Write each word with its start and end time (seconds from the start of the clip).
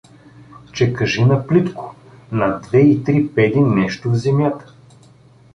—Че 0.73 0.93
кажи 0.93 1.25
на 1.25 1.47
плитко: 1.47 1.95
на 2.31 2.59
две 2.59 2.79
и 2.81 3.03
три 3.03 3.27
педи 3.35 3.59
нещо 3.59 4.11
в 4.11 4.15
земята. 4.15 4.73